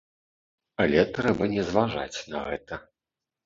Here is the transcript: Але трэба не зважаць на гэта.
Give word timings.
Але 0.85 1.03
трэба 1.19 1.49
не 1.53 1.67
зважаць 1.69 2.17
на 2.33 2.39
гэта. 2.51 2.85